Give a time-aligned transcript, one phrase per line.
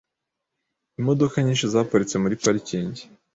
[0.99, 3.03] Imodoka nyinshi zaparitse muri parikingi.